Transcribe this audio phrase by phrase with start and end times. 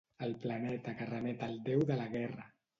[0.27, 2.53] El planeta que remet al déu de la guerra.